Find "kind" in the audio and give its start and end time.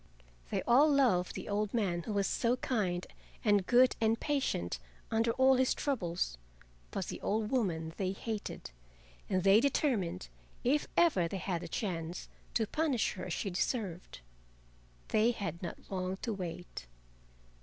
2.57-3.05